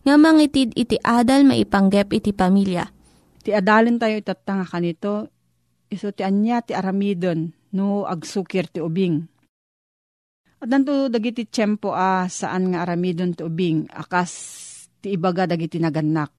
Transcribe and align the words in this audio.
nga 0.00 0.14
mangitid 0.16 0.72
iti 0.76 0.96
adal 1.00 1.44
maipanggep 1.44 2.08
iti 2.16 2.32
pamilya. 2.32 2.88
Ti 3.40 3.56
adalin 3.56 3.96
tayo 3.96 4.20
itatanga 4.20 4.68
kanito, 4.68 5.28
iso 5.88 6.12
ti 6.12 6.24
anya 6.24 6.60
ti 6.64 6.72
aramidon 6.72 7.52
no 7.76 8.04
agsukir 8.04 8.68
ti 8.68 8.80
ubing. 8.80 9.24
At 10.60 10.68
nanto 10.68 11.08
dagiti 11.08 11.48
tiyempo 11.48 11.96
a 11.96 12.28
saan 12.28 12.72
nga 12.72 12.84
aramidon 12.84 13.32
ti 13.32 13.42
ubing 13.44 13.88
akas 13.88 14.32
ti 15.00 15.16
ibaga 15.16 15.48
dagiti 15.48 15.80
naganak. 15.80 16.36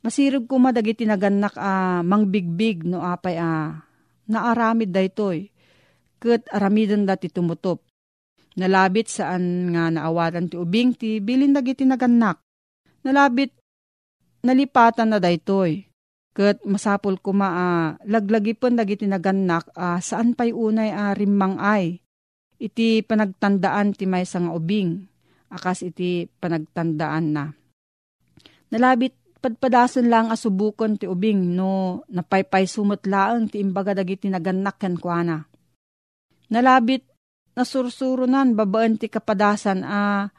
Masirog 0.00 0.48
kuma 0.48 0.72
dagiti 0.72 1.04
naganak 1.04 1.52
a 1.60 2.00
mangbigbig 2.00 2.88
no 2.88 3.04
apay 3.04 3.36
a 3.36 3.76
naaramid 4.32 4.88
daytoy. 4.88 5.52
Kat 6.20 6.48
aramidon 6.48 7.04
dati 7.04 7.28
tumutop. 7.28 7.84
Nalabit 8.56 9.08
saan 9.08 9.72
nga 9.72 9.92
naawatan 9.92 10.48
ti 10.48 10.56
ubing 10.56 10.96
ti 10.96 11.20
bilin 11.20 11.52
dagiti 11.52 11.84
naganak. 11.84 12.40
Nalabit 13.04 13.56
nalipatan 14.44 15.12
na 15.12 15.18
daytoy. 15.20 15.88
Kat 16.30 16.62
masapol 16.62 17.18
kuma 17.18 17.48
a 17.50 17.68
laglagipon 18.06 18.78
dagiti 18.78 19.02
naganak 19.04 19.66
a 19.74 19.98
saan 19.98 20.38
pay 20.38 20.54
unay 20.54 20.94
a 20.94 21.10
rimmang 21.10 21.58
ay 21.58 21.98
iti 22.60 23.02
panagtandaan 23.02 23.96
ti 23.98 24.06
may 24.06 24.22
nga 24.22 24.52
ubing, 24.54 25.10
akas 25.50 25.82
iti 25.82 26.30
panagtandaan 26.30 27.26
na. 27.34 27.44
Nalabit 28.70 29.18
padpadasan 29.42 30.06
lang 30.06 30.30
asubukon 30.30 31.00
ti 31.00 31.10
ubing 31.10 31.56
no 31.56 32.04
napaypay 32.12 32.68
sumot 32.68 33.02
laang 33.08 33.50
ti 33.50 33.58
imbaga 33.58 33.96
dagiti 33.96 34.30
naganak 34.30 34.78
ken 34.78 34.94
kuana. 35.00 35.50
Nalabit 36.52 37.02
nasursurunan 37.58 38.54
babaan 38.54 39.00
ti 39.00 39.10
kapadasan 39.10 39.82
a 39.82 40.30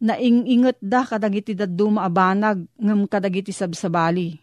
naingingot 0.00 0.80
da 0.80 1.04
kadagiti 1.04 1.52
daduma 1.52 2.08
abanag 2.08 2.64
ngem 2.80 3.04
kadagiti 3.04 3.52
sabsabali. 3.52 4.40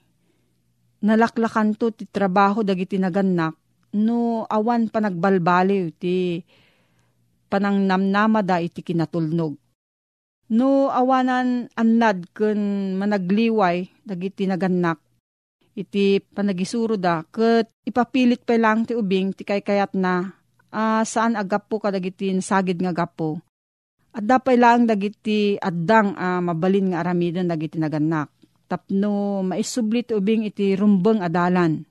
Nalaklakan 1.02 1.78
to 1.78 1.94
ti 1.94 2.10
trabaho 2.10 2.66
dagiti 2.66 2.98
naganak 2.98 3.54
no 3.94 4.46
awan 4.50 4.90
panagbalbaliw 4.90 5.94
ti 5.98 6.42
panang 7.50 7.86
namnamada 7.86 8.62
iti 8.62 8.82
kinatulnog. 8.82 9.58
No 10.48 10.88
awanan 10.90 11.68
annad 11.76 12.32
kun 12.32 12.96
managliway 12.96 13.90
dagiti 14.08 14.48
naganak 14.48 15.02
iti 15.78 16.18
panagisuro 16.18 16.98
da 16.98 17.22
ket 17.30 17.70
ipapilit 17.86 18.42
pa 18.42 18.58
lang 18.58 18.88
ti 18.88 18.98
ubing 18.98 19.36
ti 19.38 19.46
kaykayat 19.46 19.94
na 19.94 20.34
uh, 20.74 21.04
saan 21.06 21.38
agapo 21.38 21.78
ka 21.78 21.94
dagiti 21.94 22.34
sagid 22.42 22.82
nga 22.82 22.96
gapo. 22.96 23.38
At 24.18 24.26
dapay 24.26 24.58
lang 24.58 24.90
dagiti 24.90 25.62
addang 25.62 26.18
uh, 26.18 26.42
mabalin 26.42 26.90
nga 26.90 27.06
aramidon 27.06 27.46
dagiti 27.46 27.78
naganak. 27.78 28.34
Tapno 28.66 29.46
maisubli 29.46 30.02
ti 30.02 30.18
ubing 30.18 30.42
iti 30.50 30.74
rumbeng 30.74 31.22
adalan. 31.22 31.86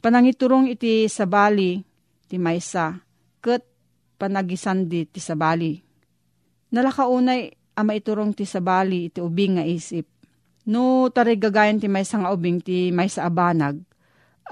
Panangiturong 0.00 0.72
iti 0.72 1.04
sabali 1.12 1.76
ti 2.24 2.40
maysa 2.40 2.96
ket 3.44 3.68
panagisandi 4.16 5.12
ti 5.12 5.20
sabali. 5.20 5.76
Nalakaunay 6.72 7.52
ama 7.76 7.92
iturong 7.92 8.32
ti 8.32 8.48
sabali 8.48 9.12
iti 9.12 9.20
ubing 9.20 9.60
nga 9.60 9.64
isip. 9.68 10.08
No 10.72 11.12
tarigagayan 11.12 11.84
ti 11.84 11.88
may 11.88 12.08
nga 12.08 12.32
ubing 12.32 12.64
ti 12.64 12.88
may 12.96 13.12
sa 13.12 13.28
abanag, 13.28 13.76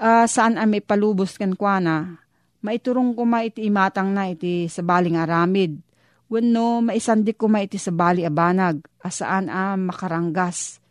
uh, 0.01 0.25
saan 0.29 0.57
ami 0.57 0.81
palubos 0.81 1.37
kan 1.37 1.53
kuana, 1.53 2.17
maiturong 2.61 3.13
ko 3.13 3.21
ma 3.25 3.45
iti 3.45 3.65
imatang 3.69 4.13
na 4.13 4.29
iti 4.29 4.69
sabali 4.69 5.13
nga 5.13 5.25
aramid. 5.29 5.86
Wenno 6.27 6.83
maisandi 6.83 7.31
ko 7.31 7.47
ma 7.47 7.63
iti 7.63 7.79
sabali 7.79 8.27
abanag, 8.27 8.83
asaan 8.99 9.47
a 9.47 9.79
makaranggas. 9.79 10.83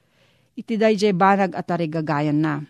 Iti 0.56 0.80
dayjay 0.80 1.12
banag 1.12 1.52
at 1.52 1.68
tarigagayan 1.68 2.40
na. 2.40 2.64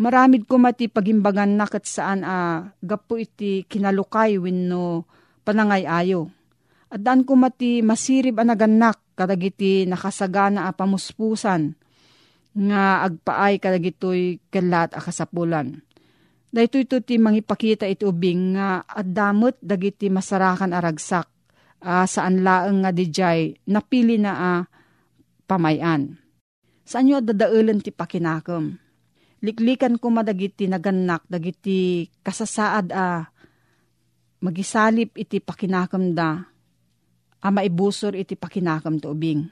Maramid 0.00 0.48
ko 0.48 0.56
mati 0.56 0.88
pagimbagan 0.88 1.54
na 1.54 1.68
kat 1.68 1.84
saan 1.84 2.24
a 2.24 2.66
gapo 2.80 3.20
iti 3.20 3.68
kinalukay 3.68 4.40
wenno 4.40 5.04
panangay 5.44 5.84
ayo. 5.84 6.32
At 6.88 7.04
daan 7.04 7.22
ko 7.28 7.36
mati 7.36 7.84
masirib 7.84 8.40
anaganak 8.40 8.98
kadagiti 9.12 9.84
nakasagana 9.84 10.66
a 10.66 10.74
pamuspusan 10.74 11.76
nga 12.54 13.04
agpaay 13.04 13.60
kadagitoy 13.60 14.40
kelat 14.48 14.96
a 14.96 15.04
kasapulan. 15.04 15.84
Dahito 16.48 16.80
ito 16.80 16.96
ti 17.04 17.20
mangipakita 17.20 17.84
iti 17.84 18.06
ubing 18.08 18.56
nga 18.56 18.82
at 18.88 19.04
damot 19.04 19.58
dagiti 19.60 20.08
masarakan 20.08 20.72
aragsak 20.72 21.33
uh, 21.84 22.08
saan 22.08 22.40
laeng 22.40 22.80
nga 22.80 22.90
dijay 22.90 23.60
napili 23.68 24.16
na 24.16 24.32
uh, 24.32 24.60
pamayan. 25.44 26.16
Saan 26.88 27.06
nyo 27.06 27.20
dadaulan 27.20 27.84
ti 27.84 27.92
pakinakam? 27.92 28.80
liklikan 29.44 30.00
ko 30.00 30.08
madagiti 30.08 30.64
naganak, 30.64 31.28
dagiti 31.28 32.08
kasasaad 32.24 32.88
a 32.96 33.28
magisalip 34.40 35.12
iti 35.20 35.44
pakinakam 35.44 36.16
da, 36.16 36.40
a 37.44 37.48
maibusor 37.52 38.16
iti 38.16 38.40
pakinakam 38.40 38.96
to 38.96 39.12
ubing. 39.12 39.44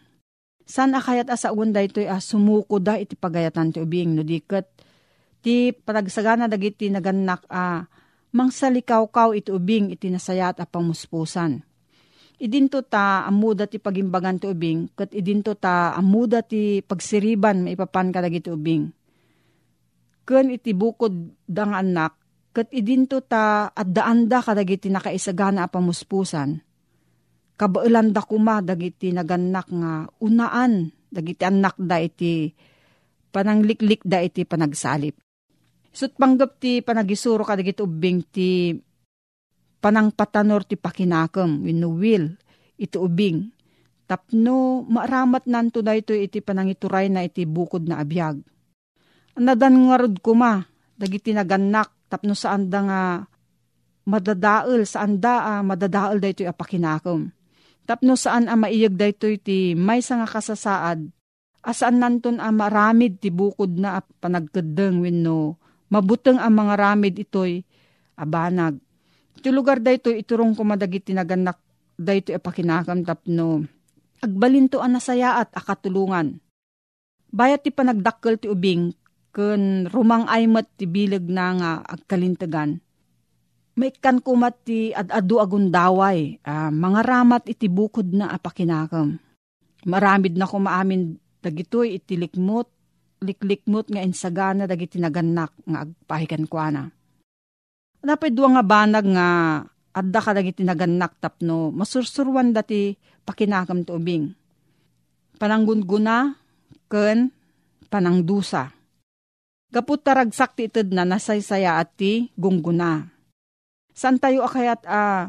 San 0.65 0.97
akayat 0.97 1.29
asawan 1.29 1.77
da 1.77 1.85
ito 1.85 2.01
a 2.01 2.17
sumuko 2.25 2.81
da 2.81 2.97
iti 2.97 3.13
pagayatan 3.13 3.77
ti 3.77 3.79
ubing, 3.85 4.17
no 4.17 4.25
diket 4.25 4.65
ti 5.45 5.77
panagsagana 5.77 6.49
dagiti 6.49 6.89
naganak 6.89 7.45
a 7.53 7.85
mangsalikaw-kaw 8.33 9.37
iti 9.37 9.53
ubing 9.53 9.93
iti 9.93 10.09
nasayat 10.09 10.57
a 10.57 10.65
pamuspusan. 10.65 11.61
Idinto 12.43 12.83
ta 12.83 13.23
amuda 13.23 13.71
ti 13.71 13.79
pagimbagan 13.79 14.43
ti 14.43 14.51
ubing, 14.51 14.91
kat 14.99 15.15
idinto 15.15 15.55
ta 15.55 15.95
amuda 15.95 16.43
ti 16.43 16.83
pagsiriban 16.83 17.63
maipapan 17.63 18.11
ka 18.11 18.19
dagiti 18.19 18.51
ubing. 18.51 18.91
Ken 20.27 20.51
iti 20.51 20.75
bukod 20.75 21.39
dang 21.47 21.71
anak, 21.71 22.19
kat 22.51 22.67
idinto 22.75 23.23
ta 23.23 23.71
at 23.71 23.87
daanda 23.87 24.43
kadagiti 24.43 24.91
nakaisagana 24.91 25.67
a 25.67 25.71
pamuspusan. 25.71 26.59
Kabailan 27.55 28.11
da 28.11 28.27
kuma 28.27 28.59
dagiti 28.59 29.15
naganak 29.15 29.71
nga 29.71 30.11
unaan 30.19 30.91
dagiti 31.15 31.47
anak 31.47 31.79
da 31.79 32.03
iti 32.03 32.51
panangliklik 33.31 34.03
da 34.03 34.19
iti 34.19 34.43
panagsalip. 34.43 35.15
Isut 35.95 36.19
panggap 36.19 36.59
ti 36.59 36.83
panagisuro 36.83 37.47
kadagiti 37.47 37.87
ubing 37.87 38.19
ti 38.35 38.75
panangpatanor 39.83 40.63
ti 40.63 40.79
pakinakam 40.79 41.67
wenno 41.67 41.91
will 41.91 42.31
iti 42.79 42.95
ubing. 42.95 43.51
Tapno 44.07 44.87
maaramat 44.87 45.51
nanto 45.51 45.83
da 45.83 45.99
ito 45.99 46.15
iti 46.15 46.39
panangituray 46.39 47.11
na 47.11 47.27
iti 47.27 47.43
bukod 47.43 47.91
na 47.91 47.99
abiyag. 47.99 48.39
Anadan 49.35 49.89
nga 49.89 49.97
rod 49.99 50.17
kuma, 50.23 50.63
dagiti 50.95 51.35
naganak 51.35 51.91
tapno 52.07 52.37
saan 52.37 52.69
da 52.69 52.81
nga 52.85 53.01
madadaal, 54.07 54.85
saan 54.85 55.19
da 55.19 55.59
ah, 55.59 55.63
madadaal 55.65 56.21
da 56.21 56.29
ito 56.31 56.45
apakinakom. 56.45 57.33
Tapno 57.89 58.15
saan 58.15 58.47
a 58.47 58.55
maiyag 58.55 58.95
da 58.95 59.09
ito 59.11 59.27
iti 59.27 59.75
may 59.75 60.05
nga 60.05 60.29
kasasaad, 60.29 61.09
asaan 61.65 61.97
nanton 61.99 62.39
a 62.39 62.53
maramid 62.53 63.19
ti 63.19 63.33
bukod 63.33 63.75
na 63.81 64.05
panagkadeng 64.21 65.03
wenno 65.03 65.57
mabuteng 65.93 66.41
ang 66.41 66.57
mga 66.57 66.75
ramid 66.81 67.15
ito'y 67.21 67.61
abanag. 68.17 68.81
Iti 69.39 69.49
lugar 69.51 69.81
da 69.81 69.91
ito 69.95 70.13
iturong 70.13 70.53
kumadagiti 70.57 71.17
naganak 71.17 71.59
da 71.97 72.13
ito 72.13 72.33
apakinakam 72.33 73.05
tapno 73.05 73.65
agbalinto 74.23 74.79
ang 74.79 74.97
nasaya 74.97 75.43
at 75.43 75.51
akatulungan. 75.51 76.39
Bayat 77.35 77.67
ti 77.67 77.75
panagdakkel 77.75 78.39
ti 78.39 78.47
ubing 78.47 78.95
ken 79.35 79.91
rumang 79.91 80.31
aymat 80.31 80.71
ti 80.79 80.87
bilag 80.87 81.27
na 81.27 81.47
nga 81.59 81.71
agkalintagan. 81.83 82.79
May 83.73 83.89
kan 83.91 84.21
kumat 84.21 84.69
ti 84.69 84.93
adado 84.93 85.41
agundaway, 85.41 86.37
uh, 86.45 86.69
mga 86.69 87.01
ramat 87.03 87.43
iti 87.49 87.73
bukod 87.73 88.13
na 88.13 88.29
apakinakam. 88.29 89.17
Maramid 89.89 90.37
na 90.37 90.45
kumaamin 90.45 91.17
dagitoy 91.41 91.97
iti 91.97 92.21
likmot, 92.21 92.69
liklikmot 93.25 93.89
nga 93.89 94.05
insagana 94.05 94.69
dagiti 94.69 95.01
naganak 95.01 95.57
nga 95.65 95.89
agpahikan 95.89 96.45
kwa 96.45 96.69
na. 96.69 96.83
Napay 98.03 98.35
duwa 98.35 98.59
nga 98.59 98.65
banag 98.67 99.07
nga 99.15 99.29
adda 99.95 100.21
ka 100.21 100.35
dagiti 100.35 100.67
naganak 100.67 101.19
tapno 101.23 101.71
masursurwan 101.71 102.51
dati 102.51 102.99
pakinakam 103.23 103.87
ti 103.87 103.91
ubing. 103.95 104.25
Pananggunguna 105.39 106.35
ken 106.91 107.31
panangdusa 107.87 108.83
Gaput 109.73 110.05
taragsak 110.05 110.53
ti 110.53 110.69
ited 110.69 110.93
na 110.93 111.09
nasaysaya 111.09 111.81
at 111.81 111.97
ti 111.97 112.29
gungguna. 112.37 113.09
San 113.97 114.21
tayo 114.21 114.45
akayat 114.45 114.85
a 114.85 114.93
ah, 114.93 115.23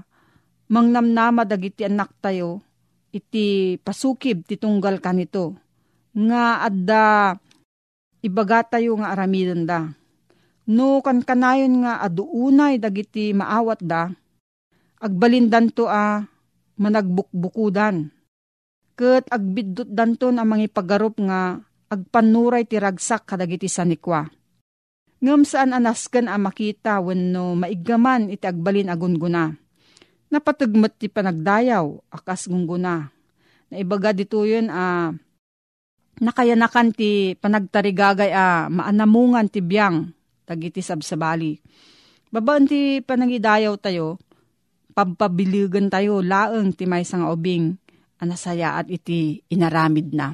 mangnamnama 0.67 1.47
dagiti 1.47 1.87
anak 1.87 2.11
tayo 2.19 2.59
iti 3.15 3.79
pasukib 3.79 4.43
ti 4.43 4.59
tunggal 4.59 4.99
kanito. 4.99 5.55
Nga 6.11 6.43
adda 6.59 7.03
ibaga 8.19 8.67
tayo 8.67 8.99
nga 8.99 9.15
aramidon 9.15 9.63
da. 9.63 9.95
No 10.63 11.03
kan 11.03 11.19
kanayon 11.19 11.83
nga 11.83 11.99
aduunay 11.99 12.79
dagiti 12.79 13.35
maawat 13.35 13.83
da, 13.83 14.07
agbalindan 15.03 15.67
to 15.75 15.91
a 15.91 16.23
managbukbukudan. 16.79 18.07
Kat 18.95 19.27
agbiddot 19.27 19.89
danton 19.89 20.39
ang 20.39 20.47
mga 20.47 20.71
pagarup 20.71 21.19
nga 21.19 21.59
agpanuray 21.91 22.63
ti 22.63 22.79
ragsak 22.79 23.27
kadagiti 23.27 23.67
sanikwa. 23.67 24.29
Ngam 25.23 25.43
saan 25.43 25.75
anaskan 25.75 26.31
a 26.31 26.39
makita 26.39 26.99
wenno 27.03 27.55
maigaman 27.59 28.31
iti 28.31 28.47
agbalin 28.47 28.91
agunguna. 28.91 29.51
Napatagmat 30.31 30.95
ti 30.95 31.07
panagdayaw 31.11 32.11
akas 32.11 32.47
gungguna. 32.47 33.11
Naibaga 33.71 34.15
dito 34.15 34.43
yun 34.47 34.67
a 34.71 35.11
nakayanakan 36.21 36.93
ti 36.93 37.35
panagtarigagay 37.39 38.31
a 38.31 38.69
maanamungan 38.69 39.49
ti 39.49 39.59
biyang 39.59 40.22
tagiti 40.43 40.83
sabsabali. 40.83 41.59
Babaan 42.33 42.65
ti 42.65 42.99
panangidayaw 43.03 43.77
tayo, 43.77 44.17
pagpabiligan 44.93 45.89
tayo 45.89 46.21
laeng 46.21 46.73
ti 46.73 46.85
may 46.85 47.05
nga 47.05 47.29
ubing 47.29 47.77
anasaya 48.21 48.79
at 48.79 48.87
iti 48.87 49.41
inaramid 49.51 50.13
na. 50.15 50.33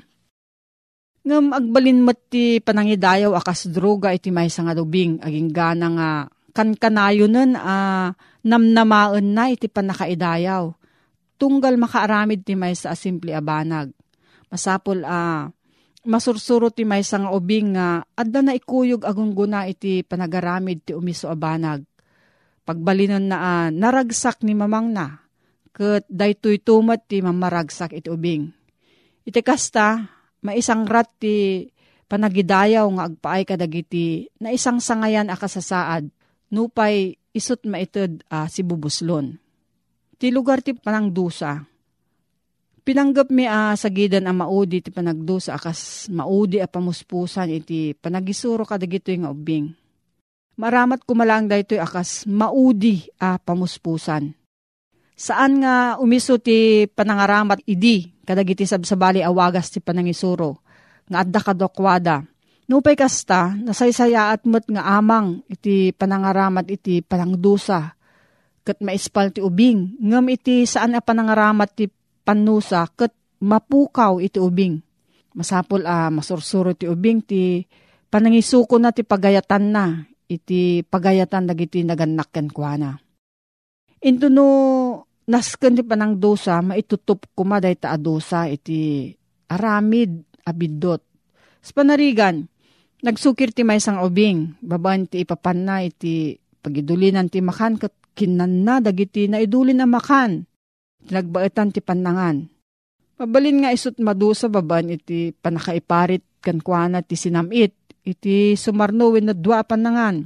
Ngam 1.26 1.52
agbalin 1.52 2.00
mat 2.06 2.20
ti 2.32 2.64
panangidayaw 2.64 3.36
akas 3.36 3.68
droga 3.70 4.16
iti 4.16 4.32
may 4.32 4.48
nga 4.48 4.74
dubing 4.74 5.20
aging 5.20 5.52
gana 5.52 5.88
nga 5.92 6.10
kankanayonan 6.56 7.60
a 7.60 7.68
uh, 7.70 8.08
namnamaen 8.44 9.36
na 9.36 9.52
iti 9.52 9.68
panakaidayaw. 9.68 10.72
Tunggal 11.40 11.80
makaaramid 11.80 12.44
ti 12.44 12.56
may 12.56 12.76
sa 12.76 12.96
simple 12.96 13.32
abanag. 13.32 13.92
Masapol 14.52 15.04
a 15.04 15.12
uh, 15.12 15.42
masursuro 16.10 16.74
ti 16.74 16.82
may 16.84 17.06
nga 17.06 17.30
ubing 17.30 17.78
nga 17.78 18.02
adda 18.18 18.42
na 18.42 18.58
ikuyog 18.58 19.06
agungguna 19.06 19.70
iti 19.70 20.02
panagaramid 20.02 20.90
ti 20.90 20.92
umiso 20.98 21.30
abanag. 21.30 21.86
Pagbalinon 22.66 23.30
na 23.30 23.38
uh, 23.38 23.68
naragsak 23.70 24.42
ni 24.42 24.58
mamang 24.58 24.90
na, 24.90 25.22
ket 25.70 26.06
daytoy 26.10 26.58
tumat 26.62 27.06
ti 27.06 27.22
mamaragsak 27.22 27.94
iti 27.94 28.10
ubing. 28.10 28.50
Iti 29.26 29.42
kasta, 29.46 30.10
maisang 30.42 30.90
rat 30.90 31.10
ti 31.22 31.70
panagidayaw 32.10 32.90
nga 32.98 33.06
agpaay 33.06 33.46
kadagiti 33.46 34.26
na 34.42 34.50
isang 34.50 34.82
sangayan 34.82 35.30
akasasaad 35.30 36.10
nupay 36.50 37.14
isut 37.34 37.62
maited 37.70 38.26
uh, 38.34 38.50
si 38.50 38.66
bubuslon. 38.66 39.38
Ti 40.18 40.34
lugar 40.34 40.66
ti 40.66 40.74
panangdusa. 40.74 41.69
Pinanggap 42.90 43.30
mi 43.30 43.46
uh, 43.46 43.78
sa 43.78 43.94
gidan 43.94 44.26
ang 44.26 44.42
maudi 44.42 44.82
ti 44.82 44.90
panagdusa 44.90 45.54
akas 45.54 46.10
maudi 46.10 46.58
a 46.58 46.66
pamuspusan 46.66 47.46
iti 47.54 47.94
panagisuro 47.94 48.66
kadagito 48.66 49.14
nga 49.14 49.30
ubing. 49.30 49.70
Maramat 50.58 51.06
kumalang 51.06 51.46
dayto 51.46 51.78
akas 51.78 52.26
maudi 52.26 53.06
a 53.22 53.38
pamuspusan. 53.38 54.34
Saan 55.14 55.62
nga 55.62 56.02
umiso 56.02 56.42
ti 56.42 56.90
panangaramat 56.90 57.62
idi 57.70 58.10
kadagiti 58.26 58.66
sabsabali 58.66 59.22
awagas 59.22 59.70
ti 59.70 59.86
panangisuro, 59.86 60.66
nga 61.06 61.22
adda 61.22 61.46
kadokwada. 61.46 62.26
Nupay 62.74 62.98
kasta, 62.98 63.54
nasaysaya 63.54 64.34
at 64.34 64.50
mo't 64.50 64.66
nga 64.66 64.98
amang 64.98 65.46
iti 65.46 65.94
panangaramat 65.94 66.66
iti 66.66 67.06
panangdusa, 67.06 67.94
kat 68.66 68.82
maispal 68.82 69.30
ti 69.30 69.46
ubing, 69.46 70.02
ngam 70.02 70.26
iti 70.34 70.66
saan 70.66 70.98
a 70.98 71.06
panangaramat 71.06 71.70
ti 71.78 71.86
panusa, 72.30 72.86
kat 72.94 73.10
mapukaw 73.42 74.22
iti 74.22 74.38
ubing. 74.38 74.78
Masapol 75.34 75.82
a 75.90 76.06
ah, 76.06 76.10
masursuro 76.14 76.78
ti 76.78 76.86
ubing 76.86 77.26
ti 77.26 77.66
panangisuko 78.14 78.78
na 78.78 78.94
ti 78.94 79.02
pagayatan 79.02 79.66
na, 79.74 80.06
iti 80.30 80.86
pagayatan 80.86 81.50
dagiti 81.50 81.82
naganakken 81.82 82.54
kwa 82.54 82.78
na. 82.78 82.92
Into 84.06 84.30
no 84.30 84.46
nasken 85.26 85.74
ti 85.74 85.82
panang 85.82 86.22
dosa, 86.22 86.62
maitutup 86.62 87.26
kumaday 87.34 87.74
ta 87.82 87.98
adosa 87.98 88.46
iti 88.46 89.10
aramid 89.50 90.42
abidot. 90.46 91.02
Sa 91.66 91.74
panarigan, 91.74 92.46
nagsukir 93.02 93.58
ti 93.58 93.66
may 93.66 93.82
sang 93.82 94.06
ubing, 94.06 94.54
babaan 94.62 95.10
ti 95.10 95.26
ipapan 95.26 95.58
na 95.66 95.76
iti 95.82 96.38
pagidulinan 96.62 97.26
ti 97.26 97.42
makan 97.42 97.82
kat 97.82 97.94
kinan 98.14 98.68
na 98.68 98.82
dagiti 98.84 99.26
na 99.26 99.42
idulin 99.42 99.82
na 99.82 99.88
makan. 99.90 100.49
Tinagbaetan 101.08 101.72
ti 101.72 101.80
panangan. 101.80 102.44
Mabalin 103.20 103.64
nga 103.64 103.76
isut 103.76 104.00
madusa 104.00 104.48
babaan 104.48 104.96
iti 104.96 105.36
panakaiparit 105.36 106.24
kankwana 106.40 107.04
ti 107.04 107.20
sinamit, 107.20 107.76
iti 108.08 108.56
sumarnowin 108.56 109.28
na 109.28 109.36
dua 109.36 109.68
panangan. 109.68 110.24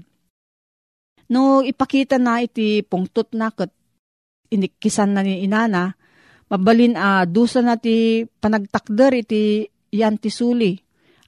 No 1.34 1.65
ipakita 1.65 2.22
na 2.22 2.46
iti 2.46 2.86
pungtot 2.86 3.34
na 3.34 3.50
kat 3.50 3.74
inikisan 4.53 5.18
na 5.18 5.25
ni 5.25 5.42
inana, 5.42 5.98
mabalin 6.53 6.94
a 6.94 7.22
uh, 7.22 7.24
dusa 7.25 7.65
na 7.65 7.82
ti 7.82 8.22
panagtakder 8.30 9.25
iti 9.25 9.65
yan 9.89 10.22
ti 10.22 10.30
suli. 10.30 10.77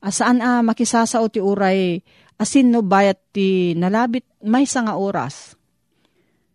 Asaan 0.06 0.46
a 0.46 0.62
uh, 0.62 0.62
makisasao 0.62 1.25
ti 1.34 1.42
uray 1.42 1.98
asin 2.38 2.70
no 2.70 2.86
bayat 2.86 3.18
ti 3.34 3.74
nalabit 3.74 4.28
may 4.46 4.70
nga 4.70 4.94
oras. 4.94 5.58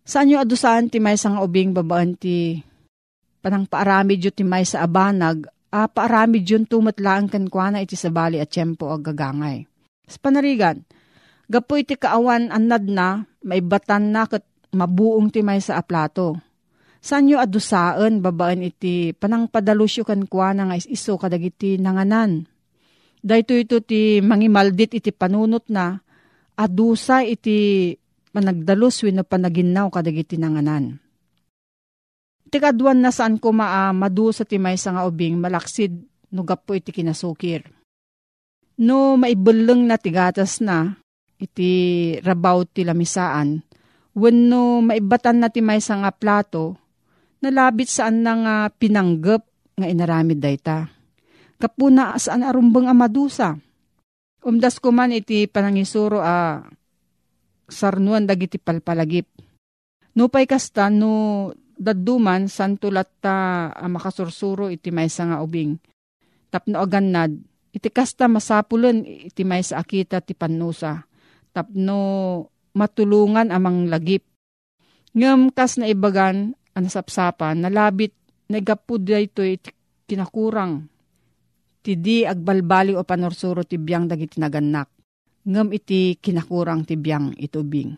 Saan 0.06 0.30
nyo 0.30 0.38
adusaan 0.38 0.87
ti 0.87 1.02
may 1.02 1.18
nga 1.18 1.42
ubing 1.42 1.75
babaan 1.75 2.14
ti 2.14 2.62
panang 3.40 3.66
paarami 3.66 4.20
ti 4.20 4.44
may 4.44 4.62
sa 4.68 4.85
abanag, 4.85 5.49
a 5.73 5.88
paarami 5.88 6.44
yun 6.44 6.68
tumatlaan 6.68 7.26
kan 7.26 7.49
kwa 7.49 7.75
iti 7.80 7.97
sabali 7.97 8.38
at 8.38 8.52
tiyempo 8.52 8.92
ag 8.92 9.02
gagangay. 9.02 9.64
Sa 10.06 10.18
panarigan, 10.20 10.85
gapo 11.49 11.80
iti 11.80 11.97
kaawan 11.97 12.52
anad 12.52 12.85
na, 12.87 13.25
maibatan 13.42 14.12
na 14.12 14.28
kat 14.28 14.44
mabuong 14.76 15.32
ti 15.32 15.40
may 15.40 15.59
sa 15.59 15.80
aplato. 15.80 16.38
Saan 17.00 17.26
nyo 17.26 17.40
adusaan 17.40 18.20
babaan 18.20 18.61
iti 18.61 19.16
panang 19.16 19.49
padalusyo 19.49 20.04
kan 20.04 20.28
kwa 20.28 20.52
nga 20.52 20.76
iso 20.76 21.16
kadagiti 21.16 21.80
nanganan 21.80 22.44
Dahito 23.20 23.52
ito 23.52 23.85
ti 23.85 24.25
mangimaldit 24.25 24.97
iti 24.97 25.12
panunot 25.12 25.68
na 25.68 26.00
adusa 26.56 27.20
iti 27.20 27.92
panagdalus 28.32 29.04
wino 29.04 29.28
panaginaw 29.28 29.92
kadagiti 29.92 30.40
nanganan. 30.40 30.97
Iti 32.50 32.59
kaduan 32.59 32.99
na 32.99 33.14
saan 33.14 33.38
ko 33.38 33.54
maa 33.54 33.95
madusa 33.95 34.42
ti 34.42 34.59
may 34.59 34.75
nga 34.75 35.07
ubing 35.07 35.38
malaksid 35.38 35.95
no 36.35 36.42
gapo 36.42 36.75
iti 36.75 36.90
kinasukir. 36.90 37.62
No 38.83 39.14
maibuleng 39.14 39.87
na 39.87 39.95
tigatas 39.95 40.59
na 40.59 40.99
iti 41.38 41.71
rabaw 42.19 42.66
ti 42.66 42.83
lamisaan, 42.83 43.62
wenno 44.19 44.83
maibatan 44.83 45.38
na 45.38 45.47
ti 45.47 45.62
may 45.62 45.78
nga 45.78 46.11
plato, 46.11 46.75
nalabit 47.38 47.87
saan 47.87 48.26
na 48.26 48.35
nga 48.35 48.57
pinanggap 48.75 49.47
nga 49.78 49.87
inaramid 49.87 50.42
dayta 50.42 50.90
kapuna 51.61 52.16
saan 52.16 52.42
arumbang 52.42 52.88
amadusa. 52.88 53.61
Umdas 54.40 54.80
ko 54.80 54.88
man 54.88 55.12
iti 55.12 55.45
panangisuro 55.45 56.25
a 56.25 56.64
sarnuan 57.69 58.25
dagiti 58.25 58.57
palpalagip. 58.57 59.28
Nupay 60.16 60.49
kasta 60.49 60.88
no 60.88 61.52
dadduman 61.80 62.44
santulat 62.52 63.08
ta 63.25 63.68
a 63.72 63.87
makasursuro 63.88 64.68
iti 64.68 64.92
maysa 64.92 65.32
nga 65.32 65.40
ubing. 65.40 65.80
Tapno 66.52 66.76
agannad 66.84 67.32
iti 67.72 67.88
kasta 67.88 68.28
masapulen 68.28 69.00
iti 69.08 69.40
maysa 69.49 69.80
akita 69.80 70.20
ti 70.20 70.37
pannusa. 70.37 71.00
Tapno 71.56 71.99
matulungan 72.76 73.49
amang 73.49 73.88
lagip. 73.88 74.28
Ngem 75.16 75.50
kas 75.56 75.80
na 75.80 75.88
ibagan 75.88 76.54
anasapsapan 76.76 77.64
nalabit 77.64 78.14
nagapud 78.52 79.02
ito 79.08 79.42
iti 79.42 79.75
kinakurang 80.06 80.87
ti 81.80 81.96
di 81.96 82.22
agbalbali 82.28 82.92
o 82.92 83.02
panorsuro 83.02 83.64
ti 83.64 83.80
biyang 83.80 84.06
dagiti 84.06 84.37
naganak. 84.38 84.92
Ngam 85.49 85.72
iti 85.72 86.20
kinakurang 86.20 86.84
ti 86.84 87.00
biyang 87.00 87.32
itubing. 87.40 87.96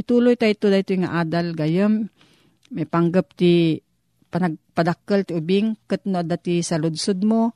Ituloy 0.00 0.32
tayo 0.40 0.56
ito 0.56 0.66
dahito 0.72 0.96
nga 0.96 1.20
adal 1.20 1.52
gayam. 1.52 2.08
May 2.70 2.86
panggap 2.86 3.34
ti 3.34 3.82
panagpadakkel 4.30 5.26
ti 5.26 5.32
ubing 5.34 5.74
kat 5.90 6.06
no 6.06 6.22
dati 6.22 6.62
sa 6.62 6.78
ludsud 6.78 7.26
mo. 7.26 7.54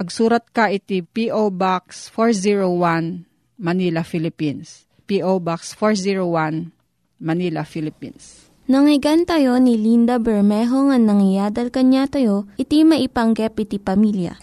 Agsurat 0.00 0.42
ka 0.50 0.72
iti 0.72 1.06
P.O. 1.06 1.54
Box 1.54 2.10
401 2.10 3.60
Manila, 3.62 4.02
Philippines. 4.02 4.90
P.O. 5.06 5.38
Box 5.38 5.78
401 5.78 6.74
Manila, 7.22 7.62
Philippines. 7.62 8.50
Nangyigan 8.64 9.28
tayo 9.28 9.60
ni 9.60 9.76
Linda 9.76 10.16
Bermejo 10.16 10.88
nga 10.88 10.96
nangyadal 10.96 11.68
kanya 11.68 12.08
tayo, 12.08 12.48
iti 12.56 12.80
maipanggep 12.82 13.54
iti 13.60 13.76
pamilya. 13.76 14.40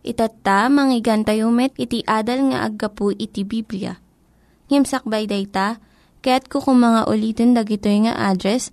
Itatta, 0.00 0.70
manggigan 0.72 1.26
tayo 1.26 1.52
met 1.52 1.74
iti 1.76 2.00
adal 2.06 2.54
nga 2.54 2.64
aggapu 2.64 3.12
iti 3.12 3.44
Biblia. 3.44 4.00
Ngimsakbay 4.70 5.28
day 5.28 5.44
ta, 5.44 5.82
kaya't 6.24 6.46
kukum 6.48 6.78
mga 6.78 7.10
ulitin 7.10 7.52
dagito 7.52 7.90
nga 7.90 8.32
address, 8.32 8.72